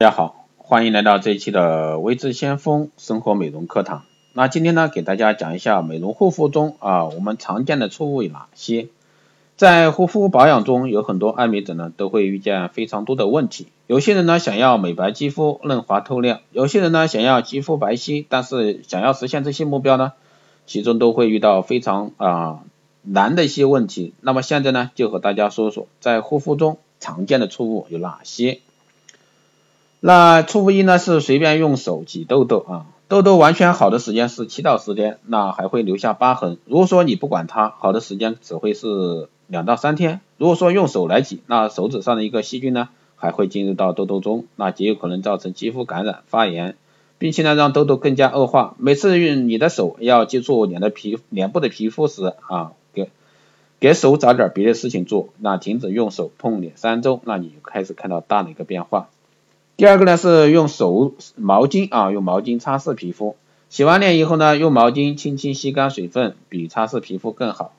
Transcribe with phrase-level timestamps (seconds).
[0.00, 4.06] 大家好，欢迎来到这一期的微智先锋生活美容课堂。
[4.32, 8.88] 那今天呢，给大家讲一下美容护肤中啊，我们常见的错误有哪些？
[9.58, 13.66] 在护肤保养中，有很多爱美者呢，都会遇见非常多的问题。
[13.88, 18.24] 有些人呢，想要美白肌肤、嫩滑透亮；有些人呢，想要肌肤白皙。
[18.26, 20.14] 但是想要实现这些目标呢，
[20.64, 22.60] 其中都会遇到非常啊
[23.02, 24.14] 难的一些问题。
[24.22, 28.60] 那么现在呢，就和大家说说在护肤中常见的错误有哪些。
[30.00, 32.86] 那错误一呢，是随便用手挤痘痘啊。
[33.08, 36.58] 痘痘完全好的时间是七到十天，那还会留下疤痕。
[36.64, 40.20] 如果说你不管它，好的时间只会是两到三天。
[40.38, 46.76] 如果说用手来挤，那手指上的一个细菌呢，还会进入到痘痘中，那极有可能造成肌肤感染发炎，
[47.18, 48.76] 并且呢让痘痘更加恶化。
[48.78, 53.10] 每次用你的手要接触脸的皮脸部的皮肤时啊，给
[53.80, 59.08] 给手找点别的事情做，那停止用手碰脸三周，那你就开始看到大的一个变化。
[59.80, 63.36] 第二个呢是用手毛巾啊，用毛巾擦拭皮肤。
[63.70, 67.72] 洗完脸以后呢，用毛巾轻轻吸干水分，比擦拭皮肤更好。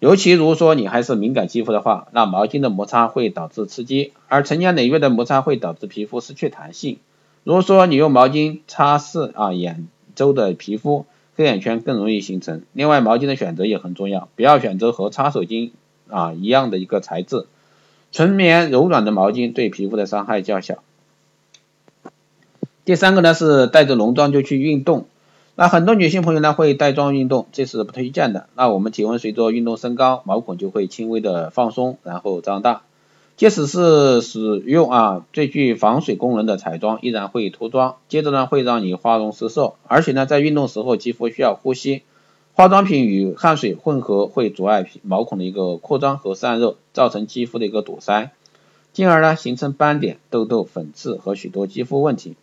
[0.00, 6.98] 尤其如果说你还是敏感肌肤的话，那毛巾的摩擦会导致刺激，而成年累月的摩擦会导致皮肤失去弹性。
[7.44, 12.62] 如果说你用毛巾擦拭啊眼周的皮肤，黑眼圈更容易形成。
[12.72, 15.70] 另外，毛巾的选择也很重要，不要选择和擦手巾
[16.10, 17.46] 啊一样的一个材质，
[18.10, 20.82] 纯棉柔软的毛巾对皮肤的伤害较小。
[22.86, 25.06] 第三个呢是带着浓妆就去运动，
[25.56, 28.46] 那很多女性朋友呢会带妆运动，这是不推荐的。
[28.54, 32.82] 那我们体温随着运动升高，毛孔就会轻微的放松，然后张大。
[33.36, 39.72] 即使是使用啊最具防水功能的彩妆，依然会脱妆，接着呢会让你花容失色。
[39.88, 42.02] 而且呢在运动时候肌肤需要呼吸，
[42.54, 48.30] 化妆品与汗水混合会阻碍毛孔的一个扩张和散热，造成肌肤的一个堵塞，
[48.92, 52.36] 进而呢形成斑点、痘痘、粉刺和许多肌肤问题。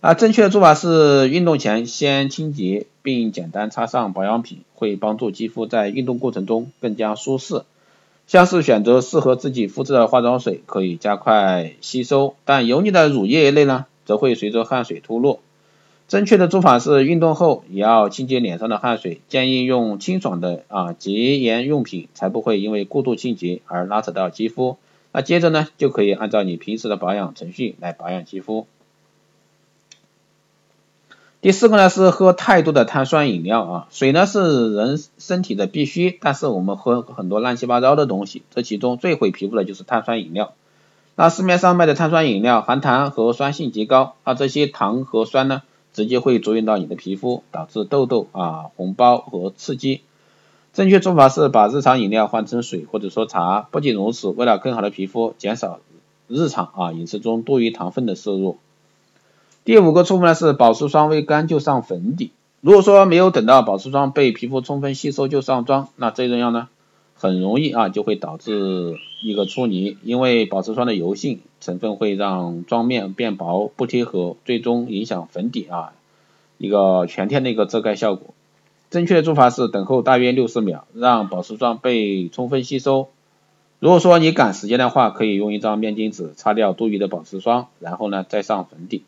[0.00, 7.62] 啊，正确的做法是运动前先清洁，并简单擦上保养品，会帮助肌肤在运动过程中更加舒适。
[8.28, 15.40] 像是选择适合自己肤质的化妆水，可以加快吸收，但油腻的乳液类呢，则会随着汗水脱落。
[16.06, 24.76] 正确的做法是运动后也要清洁脸上的汗水，建议用清爽的啊洁颜用品，才不会因为过度清洁而拉扯到肌肤。
[25.10, 28.68] 那接着呢，就可以按照你平时的保养程序来保养肌肤。
[31.40, 40.54] 第四个呢是喝太多的碳酸饮料啊，水呢是人身体的必须，但是我们喝很多乱七八糟的东西，这其中最毁皮肤的就是碳酸饮料。
[41.14, 45.62] 那市面上卖的碳酸饮料含糖和酸性极高，那这些糖和酸呢，
[45.92, 50.00] 直接会作用到你的皮肤，导致痘痘啊、红包和刺激。
[50.72, 53.60] 正确做法是把日常饮料换成水或者说茶。
[53.70, 55.78] 不仅如此，为了更好的皮肤，减少
[56.26, 58.58] 日常啊饮食中多余糖分的摄入。
[59.68, 62.30] 第五个错误呢是保湿霜未干就上粉底。
[62.62, 66.70] 如果说没有等到保湿霜被皮肤充分吸收就上妆，那这样呢
[67.14, 75.92] 很容易啊就会导致一个出泥，因为保湿霜的油性成分会让妆面变薄不贴合，最终影响粉底啊
[76.56, 78.32] 一个全天的一个遮盖效果。
[78.88, 83.08] 正确的做法是等候大约六十秒，让保湿霜被充分吸收。
[83.80, 89.04] 如果说你赶时间的话，可以用一张面巾纸擦掉多余的保湿霜，然后呢再上粉底。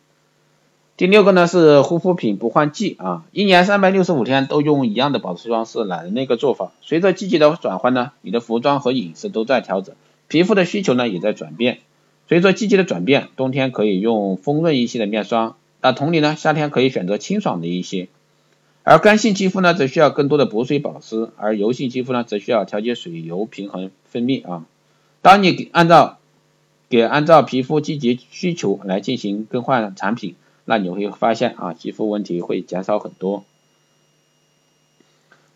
[1.00, 6.72] 第六个呢是护肤品不换季啊，一年三百六十五天都用一样的保湿霜是懒人的一个做法。
[6.82, 9.94] 随着季节的转换呢，你的服装和饮食都在调整，
[10.28, 11.78] 皮肤的需求呢也在转变。
[12.28, 18.08] 随着季节的转变，冬天可以用丰润一些的面霜，那同理呢，夏天可以选择清爽的一些。
[18.82, 24.66] 而干性肌肤呢，则需要更多的补水保湿，而油性肌肤呢，则需要调节水油平衡分泌啊。
[25.22, 26.18] 当你给按照
[26.90, 30.34] 给按照皮肤季节需求来进行更换产品。
[30.70, 33.42] 那你会发现啊，肌肤问题会减少很多。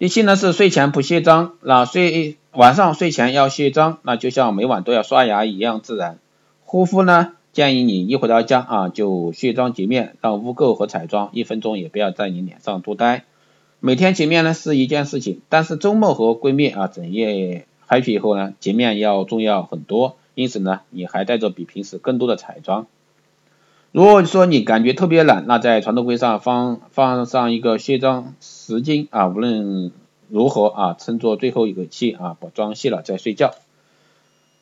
[0.00, 6.18] 第七呢是睡前不卸妆，那睡晚上睡前要卸妆，那就像每晚都要刷牙一样自然。
[6.64, 13.22] 护肤呢，建议你一回到家啊就卸妆洁面，让污垢和彩妆一分钟也不要在你脸上多待。
[13.78, 20.16] 每天洁面呢是一件事情，但是周末和闺蜜啊整夜 happy 以后呢，洁面要重要很多。
[20.34, 22.88] 因此呢，你还带着比平时更多的彩妆。
[23.94, 29.92] 如果说你感觉特别懒，那在床头柜上放放上一个卸妆湿巾啊，无论
[30.28, 33.54] 如何啊，称作最后一口气啊，把妆卸了再睡觉。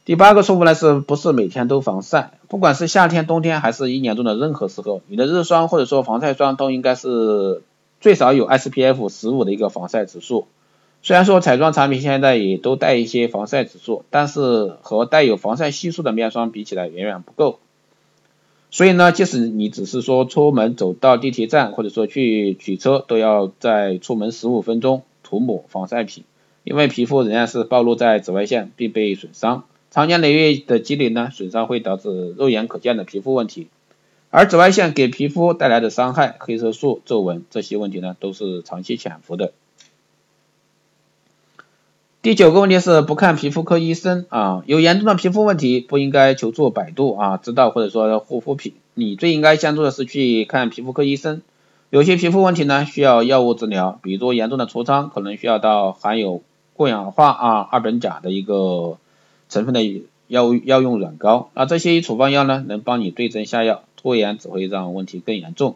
[0.04, 2.32] 第八个错误呢，是不是每天都防晒？
[2.48, 7.62] 不管是夏天、冬天，还是一年中的任何时候，你的日霜或者说防晒霜都应该是
[8.02, 10.46] 最少有 SPF 十五的一个防晒指数。
[11.02, 17.60] 虽然说彩妆产品现在也都带一些防晒指数，但是和带有防晒系数的面霜比起来，远远不够。
[18.74, 26.24] 所以呢，即使你只是说出门走到地铁站，或者说去取车，都要在出门十五分钟涂抹防晒品，
[26.64, 33.68] 因为皮肤仍然是暴露在紫外线并被损伤，长年累月的积累呢，损伤会导致肉眼可见的皮肤问题，
[34.30, 39.52] 而紫外线给皮肤带来的伤害，黑色素、皱纹这些问题呢，都是长期潜伏的。
[42.22, 51.42] 第九个问题是不看皮肤科医生啊，有严重的皮肤问题不应该求助百度啊，知道或者说护肤品，你最应该先做的是去看皮肤科医生。
[51.90, 56.42] 有些皮肤问题呢需要药物治疗，比如严重的痤疮，可能需要到含有
[56.74, 58.98] 过氧化啊二苯甲的一个
[59.48, 59.80] 成分的
[60.28, 65.74] 药物药用软膏，那这些处方药呢能帮你对症下药，拖延只会让问题更严重。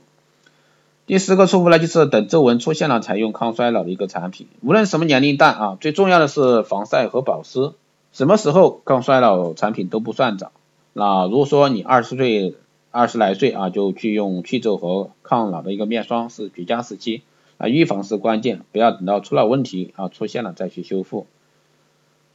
[1.07, 4.49] 第十个错误呢，就是等皱纹出现了才用抗衰老的一个产品。
[4.61, 7.71] 无论什么年龄段啊，最重要的是防晒和保湿。
[8.13, 10.51] 什么时候抗衰老产品都不算早。
[10.95, 12.57] 那如果说你二十岁、
[12.91, 17.23] 二十来岁啊，就去用去皱和抗老的一个面霜是绝佳时期
[17.57, 21.29] 啊，预防是关键，不要等到出了问题啊出现了再去修复。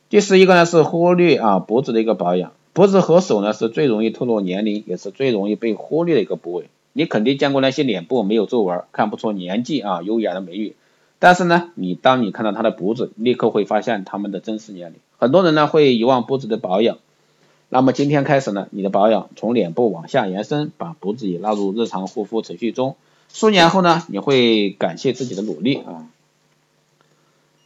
[0.08, 6.70] 第十一个呢是忽略啊脖子的一个保养，脖子和手呢是最容易透露年龄，也是最容易被忽略的一个部位。
[6.94, 10.76] 你肯定见过那些脸部没有皱纹、看不出年纪啊、优雅的美女，
[11.20, 15.00] 但是呢，你当你看到她的脖子，立刻会发现她们的真实年龄。
[15.18, 16.98] 很多人呢会遗忘脖子的保养，
[17.70, 22.96] 那么今天开始呢，你的保养从脸部往下延伸，把脖子也纳入日常护肤程序中。
[23.32, 26.08] 数年后呢，你会感谢自己的努力啊。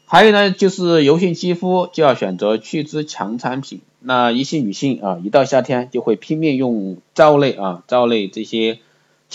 [0.06, 3.82] 还有呢，就是油性肌肤就要选择去脂强产品。
[4.00, 8.78] 那一些女性啊，一到夏天就会拼命用皂类啊、皂类这些。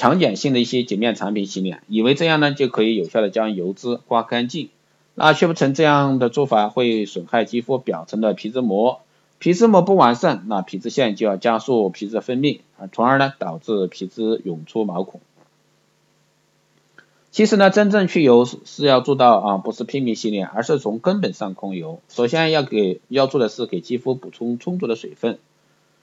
[0.00, 4.70] 强碱性的一些洁面产品洗脸，以为这样呢就可以有效的将油脂刮干净，
[5.14, 9.02] 那却不成这样的做法会损害肌肤表层的皮脂膜，
[9.38, 15.20] 皮脂膜不完善，那皮脂腺就要加速皮脂分泌啊，从而呢导致皮脂涌出毛孔。
[17.30, 22.00] 其实呢，真正去油是要做到啊，不是拼命洗脸，而是从根本上控油。
[22.08, 25.38] 首先要给要做的是给肌肤补充充足的水分。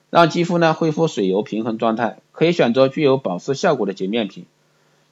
[0.09, 4.45] 让肌肤呢恢复水油平衡状态，可以选择具有保湿效果的洁面品。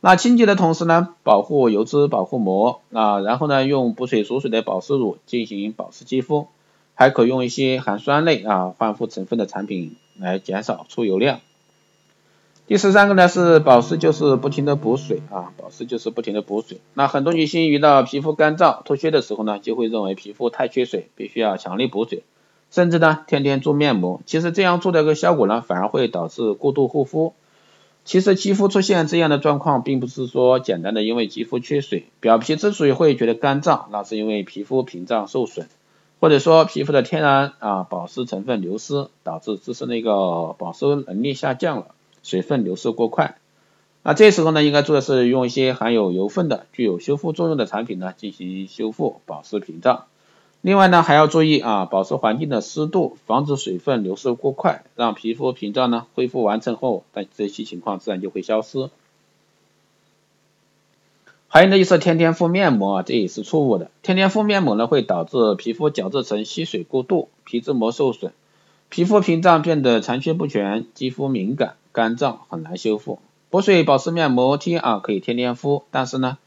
[0.01, 6.47] 那清洁的同时呢，保护油脂保护膜啊，然后呢用补水锁水的保湿乳进行保湿肌肤，
[6.93, 11.39] 还可用一些含酸类啊焕肤成分的产品来减少出油量。
[12.67, 16.79] 第十三个呢是保湿就是不停的补水啊，保湿就是不停的补水。
[16.93, 22.23] 那很多女性遇到皮肤干燥脱屑的时候呢，就会认为皮肤太缺水，必须要强力补水。
[22.71, 27.33] 甚至呢，天天做面膜，其实这样做的一个效果呢，反而会导致过度护肤。
[28.03, 35.67] 其实肌肤出现这样的状况，并不是说简单的因为肌肤缺水，表皮之所以会觉得干燥，那是因为皮肤屏障受损，
[36.19, 41.87] 或者说皮肤的天然啊保湿成分流失，导致自身的一个保湿能力下降了，
[42.21, 43.37] 水分流失过快。
[44.03, 50.03] 那这时候呢，应该做的是用一些含有油分的、具有修复作用的产品呢，进行修复保湿屏障。
[50.65, 58.89] 另外呢，还要注意啊，保持环境的湿度，防止水分流失过快，让皮肤屏障呢恢复完成后，但这些情况自然就会消失。
[61.47, 63.91] 还有呢，就是天天敷面膜啊，这也是错误的。
[64.01, 68.31] 天天敷面膜呢，会导致皮肤角质层吸水过度，皮脂膜受损，
[68.89, 73.19] 皮肤屏障变得残缺不全，肌肤敏感干燥，很难修复。
[73.51, 76.39] 补水保湿面膜贴啊，可以天天敷，但是呢。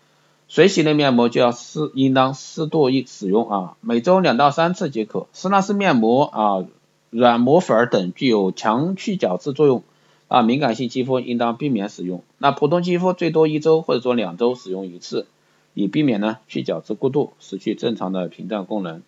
[0.48, 5.26] 水洗类面膜就要适应当适度一使用啊，每周两到三次即可。
[5.34, 6.66] 施纳斯面膜啊、
[7.10, 9.82] 软膜粉等具有强去角质作用
[10.26, 12.22] 啊，敏感性肌肤应当避免使用。
[12.38, 15.26] 那普通肌肤最多一周或者说两周使用一次，
[15.74, 19.02] 以避免呢去角质过度，失去正常的屏障功能。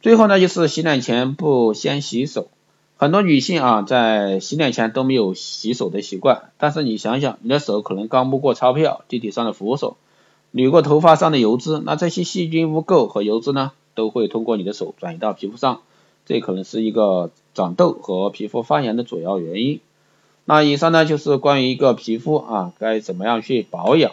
[0.00, 2.48] 最后呢就是洗脸前不先洗手，
[2.96, 9.98] 很多女性啊在洗脸前都没有洗手的习惯，但是你想想，你的手可能刚摸过钞票、地铁上的扶手。
[10.52, 15.82] 捋过头发上的油脂，那这些细菌污垢和油脂呢，都会通过你的手转移到皮肤上，
[16.26, 19.80] 这可能是一个长痘和皮肤发炎的主要原因。
[20.44, 24.12] 那以上呢就是关于一个皮肤啊该怎么样去保养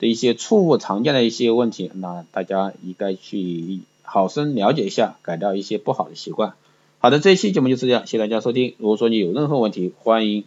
[0.00, 6.54] 的一些错误常见的一些问题，那大家应该去好生了解一下，改掉一些不好的习惯。
[6.98, 8.74] 好的，这期节目就是这样，谢谢大家收听。
[8.78, 10.44] 如果说你有任何问题，欢迎。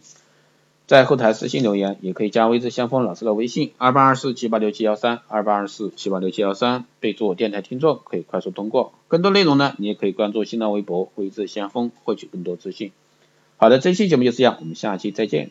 [0.86, 8.92] 在后台私信留言，也可以加微知先锋老师的微信二八二四七八六七幺三二八二四七八六七幺三，备注电台听众，可以快速通过。
[9.08, 12.92] 更多内容呢，你也可以关注新浪微博微知先锋，获取更多资讯。
[13.56, 15.50] 好的，这期节目就是这样，我们下期再见。